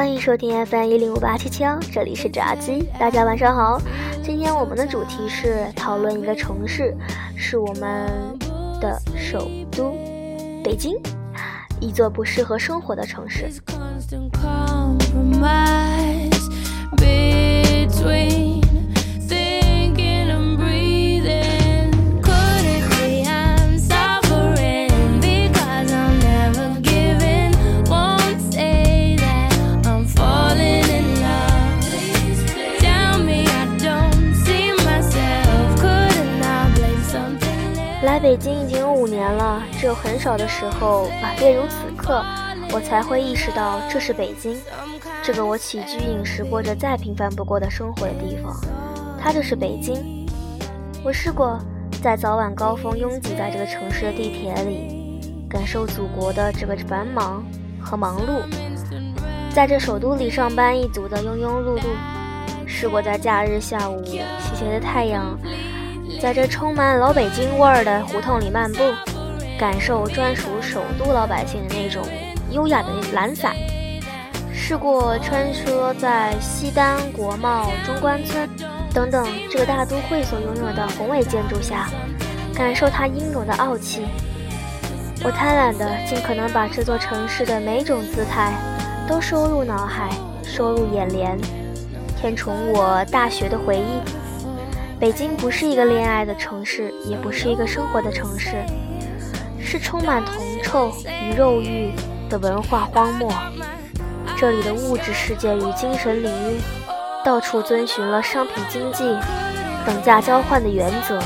[0.00, 3.78] 欢迎收听 FM 一零五八七七幺，这里是炸鸡，大家晚上好。
[4.22, 6.96] 今天我们的主题是讨论一个城市，
[7.36, 8.08] 是我们
[8.80, 9.92] 的首都
[10.64, 10.98] 北京，
[11.82, 13.50] 一座不适合生活的城市。
[39.80, 42.22] 只有很少的时候，啊例如此刻，
[42.70, 44.54] 我才会意识到这是北京，
[45.22, 48.54] 这个我起居饮食过着再平凡不过的生活的地方，
[49.18, 50.28] 它就是北京。
[51.02, 51.58] 我试过
[52.02, 57.42] 在早晚高峰拥挤在这个城市的地铁里，感受祖国的这个繁忙
[57.80, 58.42] 和忙碌，
[59.54, 61.86] 在这首都里上班一族的庸庸碌碌，
[62.66, 65.38] 试过在假日下午斜斜的太阳。
[66.20, 68.82] 在这充满老北京味儿的胡同里漫步，
[69.60, 72.02] 感受专属首都老百姓的那种
[72.50, 73.52] 优雅的懒散；
[74.50, 78.48] 试过穿梭在西单、国贸、中关村
[78.94, 81.90] 等等这个大都会所拥有的宏伟建筑下，
[82.54, 84.06] 感受它应有的傲气。
[85.22, 88.54] 我贪婪的尽可能把这座城市的每种姿态
[89.06, 90.08] 都收入脑海，
[90.42, 91.38] 收入眼帘，
[92.16, 94.00] 填充我大学的回忆。
[94.98, 98.56] 北京不是一个恋爱的城市，也不是一个生活的城市，
[99.62, 100.92] 是充满铜臭
[101.24, 101.92] 与肉欲
[102.28, 103.32] 的文化荒漠。
[104.36, 106.60] 这里的物质世界与精神领域，
[107.24, 109.04] 到处遵循了商品经济、
[109.86, 111.20] 等价交换的原则。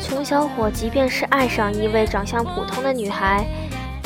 [0.00, 3.44] 穷小伙即便是爱上一位长相普通的女孩，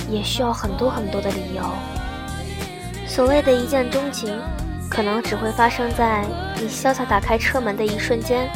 [0.09, 1.63] 也需要很多很多的理由。
[3.07, 4.39] 所谓的一见钟情。
[4.91, 6.25] 可能只会发生在
[6.57, 8.51] 你潇洒打开车门的一瞬间，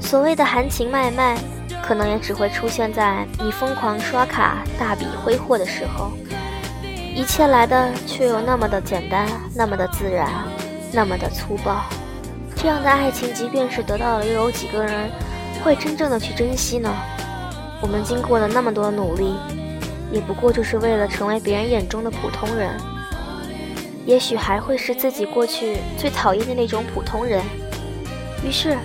[0.00, 1.36] 所谓的含情脉脉，
[1.86, 6.12] 可能也只会出现在你疯狂刷卡、大笔挥霍的时候。
[7.14, 10.26] 一切来的却又那么的简单，那么的自然，
[10.90, 11.84] 那么的粗暴。
[12.56, 15.10] 这样的爱情，即便是得到了，又有几个人
[15.62, 16.90] 会真正的去珍惜呢？
[17.82, 19.36] 我们经过了那么多努力，
[20.10, 22.70] 也不过就是为了成为别人眼中的普通人。
[24.06, 27.42] 也许还会是自己过去最讨厌的那种普通人。
[28.42, 28.76] 于是，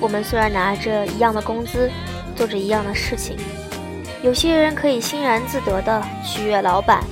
[0.00, 1.90] 我们虽然拿着一样的工资，
[2.36, 3.36] 做着一样的事情，
[4.22, 7.02] 有些人可以欣然自得地取悦老板，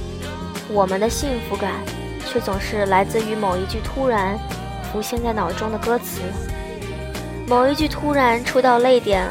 [0.69, 1.73] 我们的幸福感
[2.27, 4.39] 却总是来自于某一句突然
[4.93, 6.21] 浮现在脑中的歌词，
[7.49, 9.27] 某一句突然触到泪点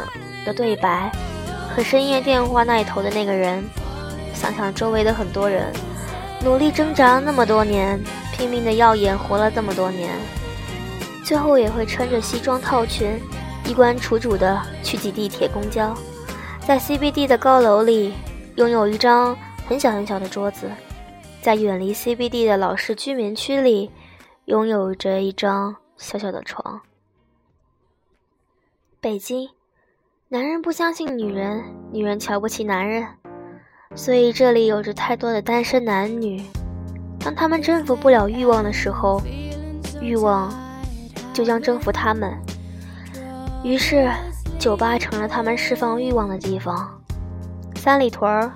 [0.46, 1.12] 的对白，
[1.76, 3.64] 和深夜电话那一头的那个人。
[4.34, 5.72] 想想周围的很多人，
[6.44, 8.00] 努力挣扎那么多年。
[8.36, 10.10] 拼命的耀眼，活了这么多年，
[11.24, 13.22] 最后也会穿着西装套裙，
[13.66, 15.96] 衣冠楚楚的去挤地铁、公交，
[16.68, 18.14] 在 CBD 的高楼里
[18.56, 19.36] 拥有一张
[19.68, 20.70] 很小很小的桌子，
[21.42, 23.90] 在远离 CBD 的老式居民区里
[24.46, 26.82] 拥有着一张小小的床。
[29.00, 29.50] 北京，
[30.28, 33.08] 男人不相信女人，女人瞧不起男人，
[33.96, 36.44] 所以这里有着太多的单身男女。
[37.20, 39.22] 当他们征服不了欲望的时候，
[40.02, 40.54] 欲望
[41.34, 42.38] 就将征服他们。
[43.64, 44.12] 于是，
[44.60, 47.02] 酒吧成了他们释放欲望的地方。
[47.76, 48.52] 三里屯儿，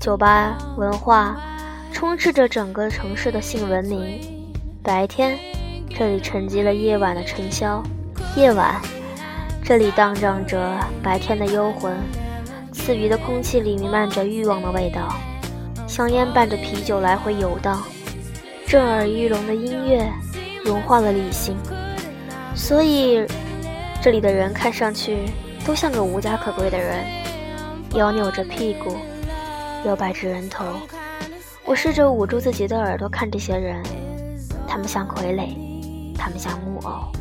[0.00, 1.36] 酒吧文化
[1.92, 4.18] 充斥着整个城市的性文明。
[4.82, 5.38] 白天，
[5.90, 7.82] 这里沉积了夜晚的尘嚣；
[8.36, 8.80] 夜晚，
[9.62, 11.94] 这里荡漾着白天的幽魂。
[12.72, 15.14] 刺鼻的空气里弥漫着欲望的味道。
[15.86, 17.82] 香烟伴着啤酒来回游荡，
[18.66, 20.10] 震耳欲聋的音乐
[20.64, 21.54] 融化了理性，
[22.54, 23.26] 所以
[24.02, 25.24] 这里的人看上去
[25.64, 27.04] 都像个无家可归的人，
[27.94, 28.96] 腰扭着屁股，
[29.84, 30.64] 腰摆着人头。
[31.64, 33.82] 我试着捂住自己的耳朵看这些人，
[34.68, 35.56] 他们像傀儡，
[36.16, 37.15] 他们像木偶。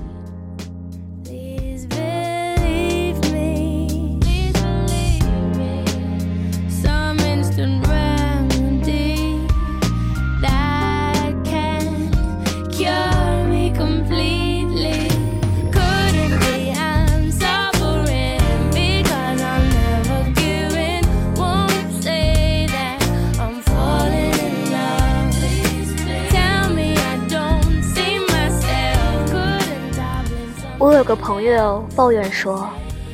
[31.05, 32.67] 个朋友抱怨说，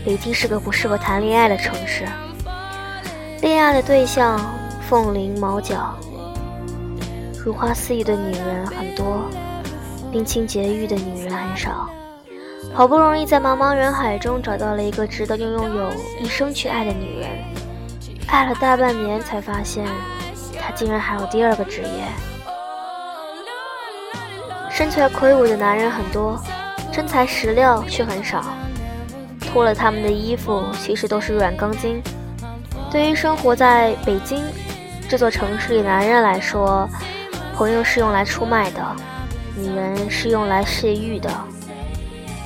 [0.05, 2.05] 北京是个不适合谈恋爱的城市，
[3.41, 4.39] 恋爱的对象
[4.87, 5.93] 凤翎毛角，
[7.43, 9.29] 如花似玉的女人很多，
[10.09, 11.89] 冰清洁玉的女人很少。
[12.73, 15.91] 好不容易在茫茫人海中找到了一个值得拥有
[16.21, 17.29] 一生去爱的女人，
[18.27, 19.85] 爱了大半年才发现，
[20.57, 21.87] 她竟然还有第二个职业。
[24.69, 26.41] 身材魁梧的男人很多，
[26.91, 28.43] 真材实料却很少。
[29.39, 32.01] 脱了他们的衣服，其实都是软钢筋。
[32.89, 34.41] 对于生活在北京
[35.09, 36.87] 这座城市里男人来说，
[37.55, 38.81] 朋友是用来出卖的，
[39.55, 41.29] 女人是用来泄欲的。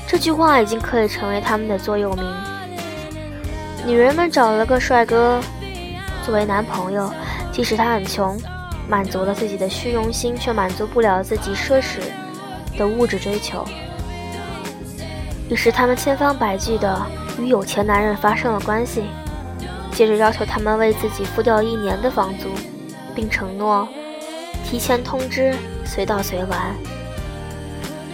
[0.08, 2.26] 这句话已经可以成为他们的座右铭。
[3.86, 5.40] 女人们找了个帅哥
[6.24, 7.12] 作为男朋友，
[7.52, 8.40] 即使他很穷，
[8.88, 12.00] 满足了自己的虚荣心，却满足不了自己奢侈
[12.78, 13.64] 的物质追求。
[15.50, 17.06] 于是，他们千方百计地
[17.40, 19.04] 与有钱男人发生了关系，
[19.92, 22.50] 接着要求他们为自己付掉一年的房租，
[23.14, 23.88] 并承诺
[24.64, 25.56] 提前通知，
[25.86, 26.74] 随到随还。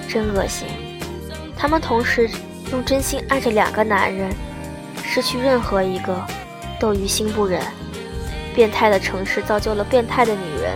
[0.10, 0.68] 真恶心！
[1.58, 2.30] 他们同时
[2.74, 4.30] 用真心爱着两个男人，
[5.02, 6.22] 失去任何一个
[6.80, 7.62] 都于心不忍。
[8.54, 10.74] 变态的城市造就了变态的女人，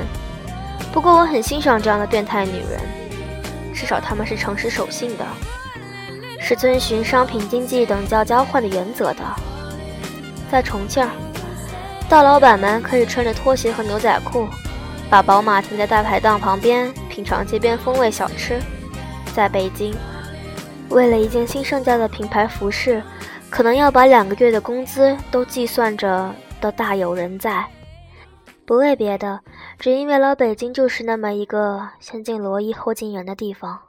[0.94, 2.80] 不过我很欣赏这样的变态女人，
[3.74, 5.26] 至少她们是诚实守信的。
[6.48, 9.24] 是遵循商品经济等价交换的原则的。
[10.52, 11.04] 在重庆，
[12.08, 14.48] 大老板们可以穿着拖鞋和牛仔裤，
[15.10, 18.62] 把宝马停在大排档旁边，品尝街边风味小吃。
[19.34, 19.96] 在北京，
[20.90, 23.02] 为了一件新上架的品牌服饰，
[23.50, 26.32] 可能要把两个月的工资都计算着
[26.62, 27.66] 的大有人在。
[28.68, 29.40] 不为别的，
[29.80, 33.80] 只因为老北京就是那么一个先敬罗衣后敬人的地方。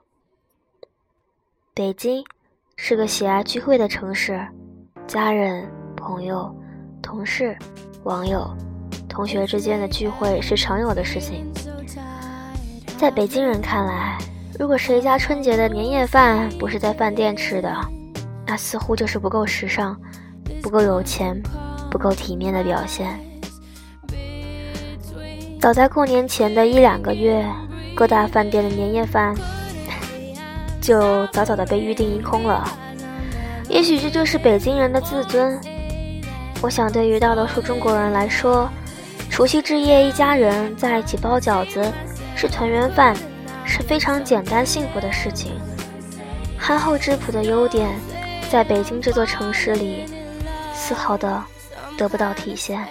[1.75, 2.25] 北京。
[2.79, 4.41] 是个喜爱聚会的城市，
[5.09, 6.55] 家人、朋友、
[7.03, 7.57] 同事、
[8.05, 8.49] 网友、
[9.09, 11.45] 同学之间的聚会是常有的事情。
[12.97, 14.19] 在北京人看来，
[14.59, 17.75] 如果谁家春节的年夜饭不是在饭店吃的，
[18.47, 19.99] 那似乎就是不够时尚、
[20.63, 21.43] 不够有钱、
[21.91, 23.19] 不够体面的表现。
[25.61, 27.45] 早在过年前的一两个月，
[27.97, 29.35] 各大饭店的年夜饭。
[30.87, 32.65] 就早早的被预定一空了。
[33.69, 35.61] 也许这就是北京人的自尊。
[36.63, 38.71] 我想，对于大多数中国人来说，
[39.29, 41.93] 除夕之夜一家人在一起包饺子、
[42.37, 43.17] 吃团圆饭，
[43.65, 45.55] 是非常简单幸福的事情。
[46.57, 47.91] 憨厚质朴的优点，
[48.49, 50.05] 在北京这座城市里，
[50.73, 51.43] 丝毫的
[51.99, 52.87] 得不到体现。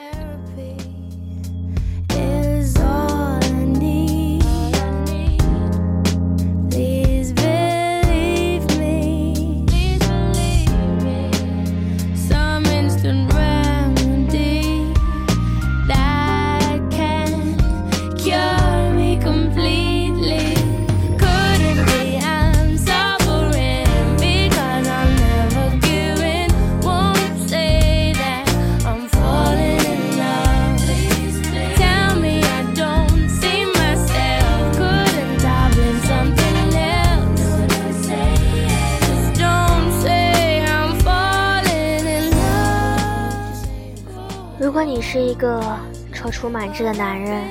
[44.57, 45.61] 如果你是一个
[46.13, 47.43] 踌躇满志的男人，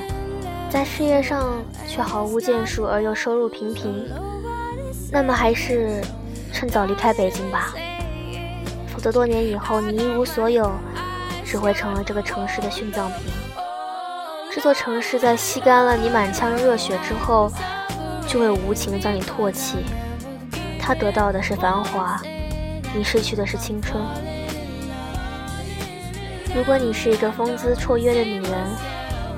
[0.71, 4.09] 在事业上却毫无建树而又收入平平，
[5.11, 6.01] 那么还是
[6.51, 7.75] 趁早离开北京吧，
[8.87, 10.71] 否则多年以后你一无所有，
[11.45, 13.31] 只会成了这个城市的殉葬品。
[14.51, 17.51] 这座城市在吸干了你满腔热血之后，
[18.27, 19.77] 就会无情将你唾弃。
[20.79, 22.19] 他得到的是繁华，
[22.95, 24.01] 你失去的是青春。
[26.55, 28.53] 如果你是一个风姿绰约的女人，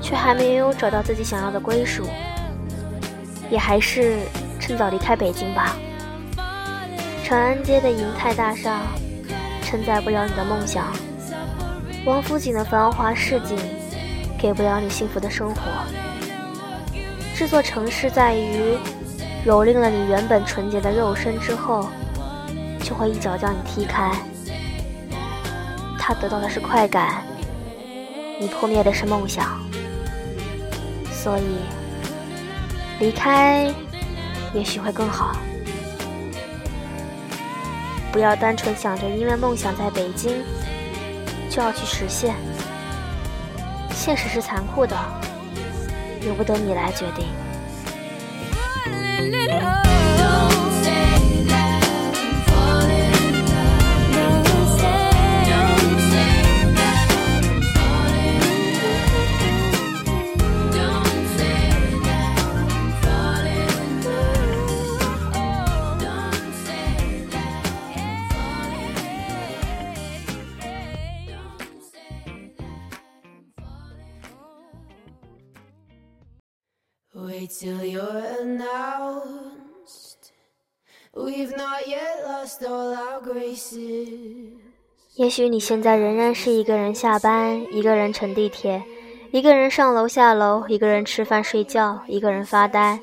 [0.00, 2.06] 却还没有找到自己想要的归属，
[3.50, 4.18] 也还是
[4.60, 5.76] 趁早离开北京吧。
[7.24, 8.82] 长安街的银泰大厦
[9.64, 10.92] 承载不了你的梦想，
[12.06, 13.58] 王府井的繁华市井
[14.38, 15.60] 给不了你幸福的生活。
[17.36, 18.78] 这座城市在于
[19.44, 21.88] 蹂躏了你原本纯洁的肉身之后，
[22.80, 24.12] 就会一脚将你踢开。
[26.08, 27.22] 他得到的是快感，
[28.40, 29.60] 你破灭的是梦想，
[31.12, 31.58] 所以
[32.98, 33.70] 离开
[34.54, 35.36] 也许会更好。
[38.10, 40.42] 不要单纯想着因为梦想在北京
[41.50, 42.34] 就要去实现，
[43.90, 44.96] 现实是残酷的，
[46.22, 47.26] 由不得你来决定。
[77.38, 80.32] Until you're announced
[81.14, 84.58] we've not yet lost all our graces
[85.14, 88.84] 也许你现在仍然是一个人下班，一个人乘地铁，
[89.32, 93.00] 一个人上楼下楼，一个人吃饭睡觉，一个人发呆。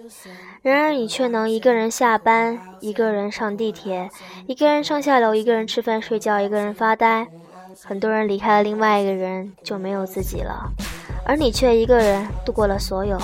[0.62, 4.10] 然而你却能一个人下班，一个人上地铁，
[4.48, 7.28] 一个人上下楼，一个人吃饭睡觉，一个人发呆。
[7.84, 10.72] 很多人离开了另外一个人，就没有自己了，
[11.26, 13.20] 而你却一个人度过了所有。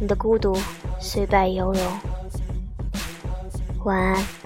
[0.00, 0.56] 你的孤独
[0.98, 1.82] 虽败犹荣。
[3.84, 4.39] 晚安。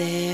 [0.00, 0.29] de